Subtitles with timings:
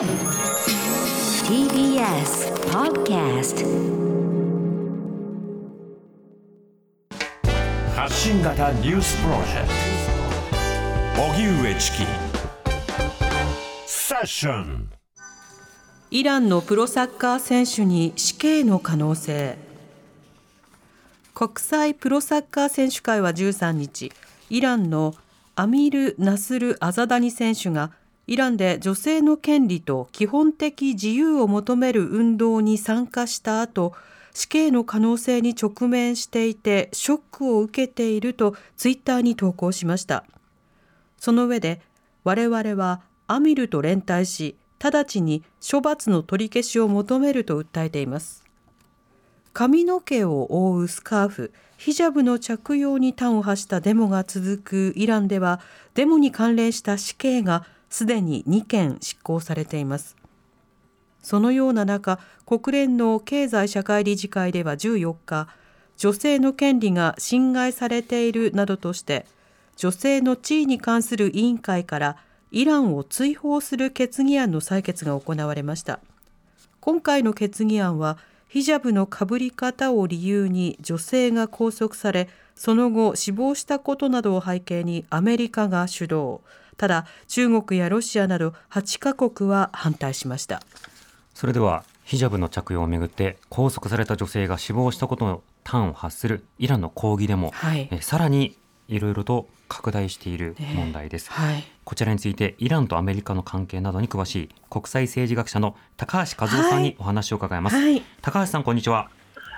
[0.00, 0.08] TBS
[2.70, 3.66] Podcast
[7.94, 9.68] 発信型ニュースプロジェク
[11.16, 11.22] ト。
[11.22, 11.98] 荻上チキ。
[13.84, 14.88] セッション。
[16.10, 19.58] イランのプロサッカー選手に死刑の可能性。
[21.34, 24.12] 国際プロサッカー選手会は13日
[24.48, 25.14] イランの
[25.56, 27.90] アミル・ナスル・アザダニ選手が
[28.26, 33.92] イランで女性の権利と基本的自由を求める運動に参加した後
[34.32, 40.24] 死刑の可能性に直面していてショックを受けているとツイッターに投稿しました。
[41.18, 41.80] その上で
[42.24, 48.44] 我々はアミルと連帯し直ちに処罰の取り消しを求めると訴えています。
[49.52, 55.60] 髪の毛を覆うスカーフヒジャブの着用に端を発したデモが続くイランでは
[55.94, 60.16] デモに関連した死刑がすでに2件執行されています。
[61.22, 65.48] そのような中国連の経済社会理事会では14日
[65.98, 69.26] 女性の権利が侵害されているなどとして
[69.76, 72.16] 女性の地位に関する委員会から
[72.50, 76.00] イランを追放する決議案の採決が行われました。
[76.80, 78.16] 今回の決議案は
[78.48, 86.40] ヒジャブのかぶり方を理由に女性が拘束されその後死亡したことなどを背景にアメリカが主導。
[86.80, 90.62] ただ中国やロシアなど8カ国は反対しました。
[91.34, 97.86] それではヒジャブの着用をめぐって拘束された女性が死亡したことの端を発するイランの抗議デモ、はい。
[97.92, 98.56] えさらに
[98.88, 101.62] いろいろと拡大している問題です、はい。
[101.84, 108.02] こちらについてイランとアメリカの関係などに詳しい国際政治学者の高橋和夫さんにお話を伺います、はい。
[108.22, 109.10] 高橋さんこんにちは。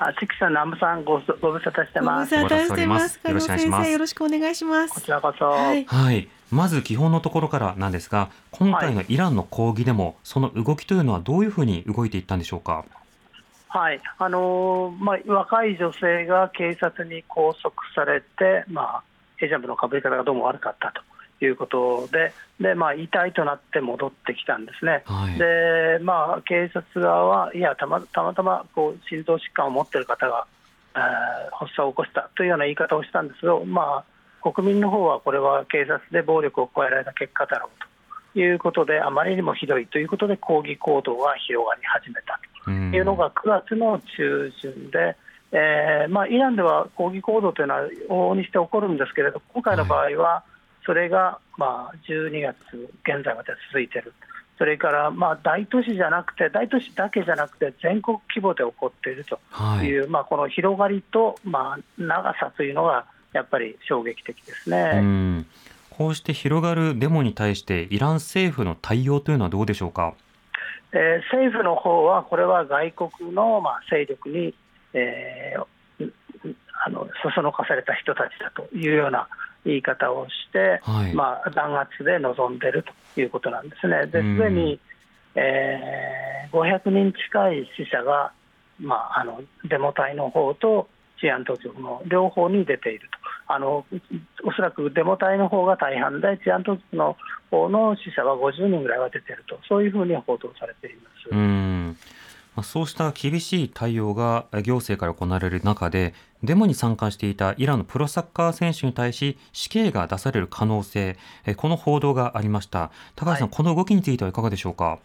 [0.00, 2.30] あ、関さん、南部さん、ごご無沙汰してご無ます。
[2.30, 3.20] 沙汰してます。
[3.24, 3.68] よろしくお願いします。
[3.68, 4.94] 加納先生よろしくお願いします。
[4.94, 5.44] こちらこそ。
[5.44, 5.84] はい。
[5.84, 12.84] はいまず基本のところからなんですが今回のイランの抗議デモ、その動きというのはどういうふうに動いていったんでしょうか？
[13.68, 19.02] はい、あのーまあ、若い女性が警察に拘束されて、まあ、
[19.36, 25.02] ヘジャブのかぶり方がどうも悪かったということで、で、まあ、遺体となって戻ってきたんですね。
[25.06, 25.36] はい。
[25.36, 30.46] で、まあ、警察側は、いや、たまたまたまこう心臓疾患を持っている方が、
[30.94, 31.02] えー
[31.56, 34.13] 発作を起こしたというような言い方をしたんですけど、まあ、
[34.52, 42.70] 国民の方はこれは警察で暴力を加えられた結果だろうということで、あまりにもひどいということで、抗議行動が広がり始めたと。
[42.70, 42.94] うん。
[42.94, 45.16] いうのが9月の中旬で、
[45.52, 50.42] えーまあ、イランでは抗議行動というのは往々にして起こるんですけれど、今回の場合は、
[50.84, 52.56] それがまあ12月
[53.02, 54.12] 現在まで続いている。
[54.58, 59.86] それからまあ大都市じゃなくて、大都市だけじゃなくて、全国規模で起こっているとはい。
[59.86, 64.92] いう、まあ、この広がりと、まあ、長さというのが、やっぱり衝撃的ですね。
[64.94, 65.46] うん
[65.90, 70.14] こうして広がるデモに対してイラン政府の対応というのはどうでしょうか？
[70.92, 74.54] えー政府の方は、これは外国のまあ勢力に、
[74.92, 76.12] えーん
[76.86, 79.28] あのそそのかされた人たちだというような
[79.64, 82.84] 言い方をして、はいまあ、弾圧で臨んでいる
[83.14, 84.06] ということなんですね。
[84.06, 84.80] でうんすでに、
[85.36, 88.32] えー500人近い死者が、
[88.80, 90.88] まあ、あのデモ隊の方と
[91.20, 93.23] 治安当局の両方に出ていると。
[93.46, 93.84] あの
[94.44, 97.16] おそらくデモ隊の方が大半で、治安当局の
[97.50, 101.28] 方の死者は50人ぐらいは出ていると、そういうふうに報道されています。
[101.30, 101.96] うん。
[102.56, 111.16] まあそうした厳しい対応がえ行政から行われる中でデモに参加していたイランのプロサッカー選手に対し死刑が出される可能性
[111.46, 112.92] えこの報道がありました。
[113.16, 113.56] 高橋さん、はい。
[113.56, 115.00] この動きについてはいかがでしょうか？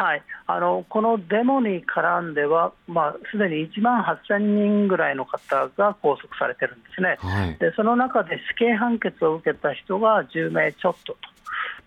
[0.00, 7.16] はい、あのこのデモに絡んでは、まあ、すでに1万8000人ぐらいの方が拘束されてるんですね。
[7.18, 11.16] はいでその中で死刑判決を受けた人が10名ちょっと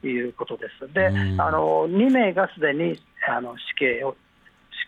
[0.00, 0.90] ということです。
[0.94, 2.98] で、うんあの2名がすでに
[3.28, 4.16] あの死刑を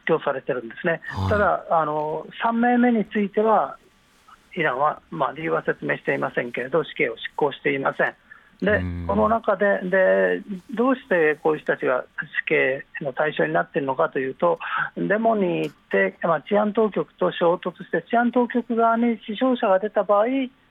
[0.07, 1.03] 執行されてるんですね。
[1.09, 3.77] はいただあの、3名目については、
[4.57, 8.15] イランは、まあ、理由は説明していませんけれど、死刑を執行していません。
[8.63, 10.43] でうん、この中でで、
[10.75, 12.05] どうしてこういう人たちが
[12.45, 14.59] 死刑の対象になっているのかというと、
[14.97, 20.27] デモに行って、まあ、治安当局と衝突して、治安当局側に死傷者が出た場合、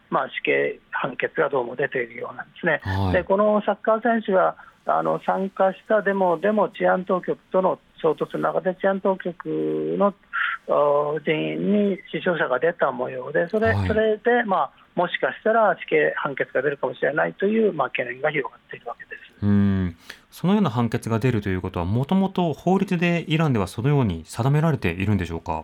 [0.09, 2.81] まあ、死刑判決がどうも出ているようなんですね。
[2.83, 3.13] はい。
[3.13, 9.45] でこのサッカー選手があの参加したデモでも治安当局との衝突の中で治安当局
[9.97, 10.13] の
[10.67, 13.87] お人員に死傷者が出た模様でそれ,、はい。
[13.87, 19.45] それで、まあ、もしかしたら死刑判決が出るかもしれないという、まあ、懸念が広がっているわけです。
[19.45, 19.95] うん
[20.29, 25.63] そのような判決が出るということはもともと法律でイランではそのように定められているんでしょうか？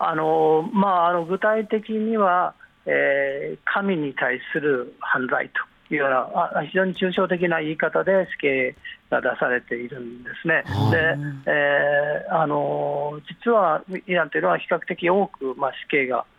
[0.00, 2.54] あのまあ、あの具体的には、
[2.86, 5.50] えー神に対する犯罪
[5.90, 6.28] いうような
[6.58, 8.76] あ非常に抽象的な言い方で死刑
[9.10, 10.64] が出されているんですね。
[10.66, 10.98] はいで、
[11.46, 16.37] えーあの実はイランというのは比較的多く、まあ、死刑が執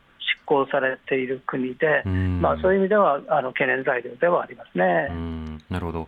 [0.49, 5.07] 行されている国で、うんまあ、そういう意味ではあの懸念材料ではありますね。
[5.11, 6.07] うんなるほど。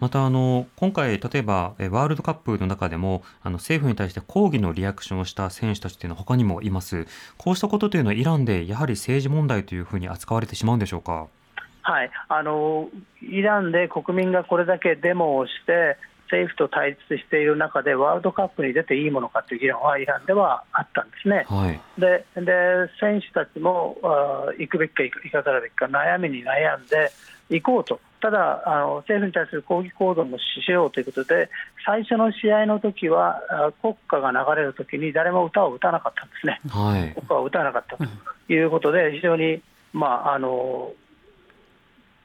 [0.00, 7.06] またあの今回、例えばえワールドカップの中でもあの政府に対して抗議のリアクションをした選手たちというのは他にもいます。
[7.38, 11.28] こうしたことというのはイランでやはり政治問題というふうに扱われてしまうんでしょうか？
[11.82, 12.88] はい、あの
[13.20, 15.96] イランで国民がこれだけデモをして、
[16.30, 21.44] 政府と対立している中で、ワールドカップに出ていいものかという議論はイランではあったんですね。
[21.48, 21.80] はい。
[22.00, 22.42] でで
[23.00, 27.12] 選手たちもあー行くべきか行かざるべきか悩みに悩んで
[27.50, 31.50] 行こうと、ただあの政府に対する抗議行動もしようということで、
[31.84, 36.60] 最初の試合の時はあ国歌が流れる時に誰も歌を歌わなかったんですね。
[36.68, 37.12] はい。
[37.14, 39.62] 国歌を歌わなかったということで、非常に、
[39.92, 40.92] まあ、あの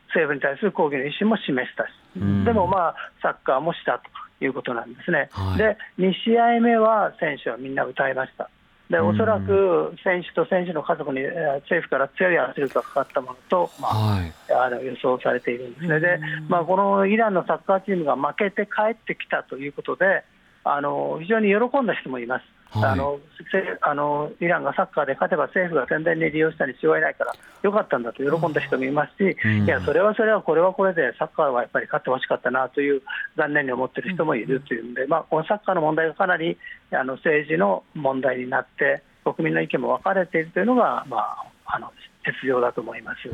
[0.08, 4.02] 政府に対する抗議の意思も示したし、うんでも、まあ、サッカーもした
[4.40, 5.30] ということなんですね。
[5.32, 8.50] はいで、2試合目は選手はみんな歌いました。
[8.90, 14.34] でうんおそらく選手と選手の家族にえー政府から強い圧力がかかったものと、まあ、はい。
[14.52, 20.24] あの予想されているんですね、でまあ、このイランのサッカーチームが負けて帰ってきたということで、
[20.64, 22.44] あの非常に喜んだ人もいます。
[22.72, 22.92] はい。
[22.92, 23.20] あの
[23.52, 27.34] せあのイランがサッカーで勝てば政府が宣伝に利用したに違いないから
[27.64, 29.66] よかったんだと喜んだ人もいますし、うん。
[29.66, 33.02] いやそれはそれはこれはこれでサッカーはやっぱり勝ってほしかったなという
[33.38, 36.58] 残念に思っている人もいるというんで、まあ、このサッカーの問題がかなり
[36.92, 41.92] あの政治の問題になって国民の意見も分かれているというのが、まあ、あの
[42.26, 43.30] 実情だと思います。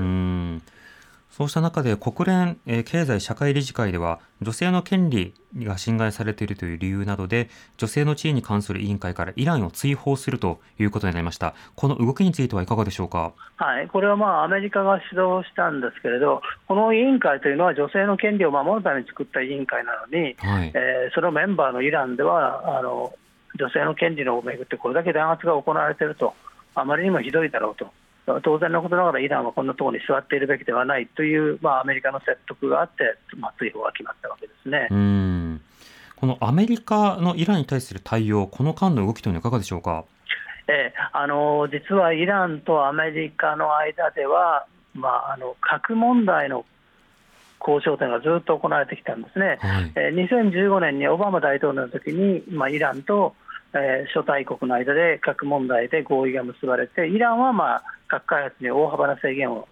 [1.40, 1.46] うん。
[1.46, 13.34] そうした中で国連、えー経済社会理事会では女性の権利が侵害されているという理由などで女性の地位に関する委員会からイランを追放するということになりましたこの動きについてはいかがでしょうか？
[13.58, 23.14] はい、これはまあアメリカが主導したんですけれど、この委員会というのは女性の権利を守るために作った委員会なのに、はいえーそのメンバーのイランではあの
[23.60, 26.34] 女性の権利のをめぐってこれだけ弾圧が行われていると、
[26.76, 27.92] あまりにもひどいだろうと。
[28.44, 34.88] 当然のことながらイランはこんなところに座っているべきではないという、まあ、アメリカの説得があって、まあ、追放が決まったわけですね。
[34.90, 35.62] うん
[36.16, 40.06] このアメリカのイランに対する対応この間の動きというのはいかがでしょうか？
[40.68, 46.66] ええあの実はイランとアメリカの間では、まあ、あの核問題の
[47.60, 49.58] 交渉というのがずっと行われてきたんですね。
[49.60, 53.36] はいえー2015年にオバマ大統領の時に、まあ、イランと、
[53.76, 59.68] えー諸大国の間で核問題で合意が結ばれて、イランは、まあ、核開発に大幅な制限を、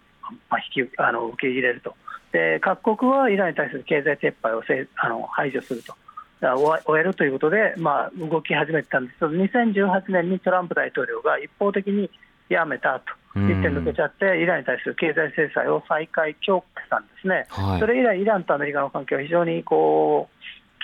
[0.50, 1.94] まあ、引きあの受け入れると
[2.34, 5.94] で、各国はイランに対する経済撤廃をせあの排除すると。
[6.40, 12.10] 終終えるということで、まあ、動き始めてたんですけど、2018年にトランプ大統領が一方的に
[12.50, 13.04] やめたと、
[13.36, 17.46] うん一点抜けちゃって、イランに対する経済制裁を再開強化したんですね。
[17.48, 20.28] はいそれ以来、イランとアメリカの関係は非常にこ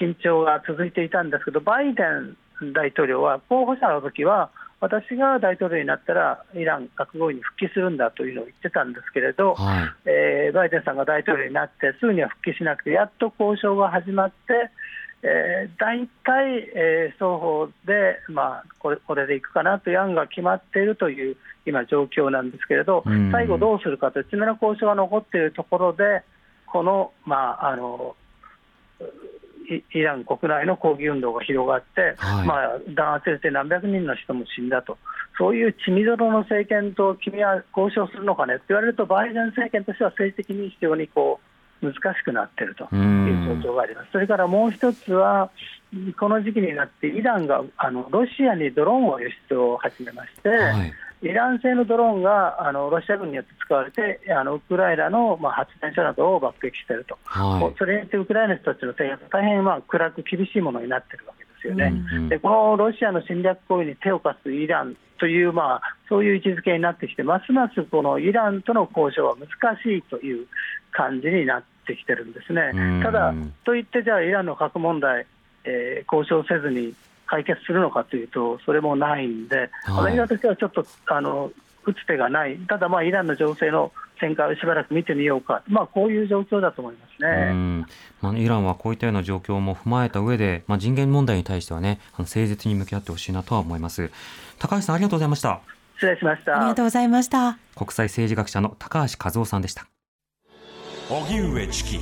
[0.01, 2.37] う緊張が続いていたんですけど、バイデン
[2.73, 9.89] 大統領は候補者の時は、私が大統領になったら、イラン核合意に復帰するんだというのを言ってたんですけれど、はい。
[10.07, 14.71] えーバイデンさんが大統領になって、すぐには復帰しなくて、やっと交渉が始まって、
[15.23, 21.37] えー大体、えー双方で、まあ、これこれでいくかなという案が決まっているという
[21.67, 26.23] 今、状況なんですけれどうん、最後どうするかという詰めの交渉が残っているところで、
[26.67, 28.17] この、まあ、あの
[29.71, 32.47] イイラン国内の抗議運動が広がって、はい。
[32.47, 34.99] まあ、弾圧して何百人の人も死んだと、
[35.39, 41.41] そういう血みどろの政権と君は交渉するのかねって言われると、バイデン政権としては政治的に非常にこ
[41.83, 44.09] う難しくなっているという状況があります。
[44.13, 45.51] それからもう一つは、
[46.19, 61.93] この時期になって、イランがあのロシアにドローンを輸出を始めまして、はいイラン製のドローンがあのロシア軍によって使われて、あのウクライナの、まあ、発電所などを爆撃していると、はいそれによってウクライナの人たちの生活、大変まあ暗く厳しいものになっているわけですよね。
[62.13, 70.47] うんうんでこのロシアの侵略行為に手を貸すイランという、まあ、そういう位置づけになってきて、ますますこのイランとの交渉は難しいという
[70.93, 73.03] 感じになってきてるんですねうん。
[73.03, 73.35] ただ、
[73.65, 75.27] といって、じゃあ、イランの核問題、
[75.65, 76.95] えー交渉せずに
[77.31, 81.53] 解決するのかというと、それもないんで、はいアメリカとしてはちょっとあの
[81.87, 87.53] 打つ手がない、ただ、まあ、イランの情勢の展開をしばらく見てみようか、まあ、こういう状況だと思いますうね。
[87.53, 87.87] ん
[88.21, 94.11] まあ、イランはこういったような状況も踏まえた上で、まあ、人権問題に対してはね、あの誠実に向き合ってほしいなとは思います。
[94.59, 95.61] 高橋さん、ありがとうございました。
[95.95, 97.59] 失礼しましたありがとうございました。
[97.77, 99.87] 国際政治学者の高橋和夫さんでした。
[101.09, 102.01] 荻上チキ